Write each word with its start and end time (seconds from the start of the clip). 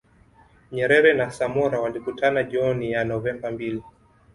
Nyerere 0.71 1.13
na 1.13 1.31
Samora 1.31 1.79
walikutana 1.81 2.43
jioni 2.43 2.91
ya 2.91 3.05
Novemba 3.05 3.51
mbili 3.51 3.83